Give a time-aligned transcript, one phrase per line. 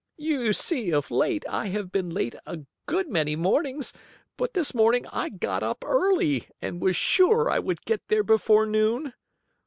[0.17, 3.93] "You see of late I have been late a good many mornings,
[4.35, 8.65] but this morning I got up early, and was sure I would get there before
[8.65, 9.13] noon."